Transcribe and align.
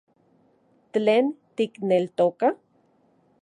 ¿Tlen 0.93 1.25
tikneltoka...? 1.55 2.47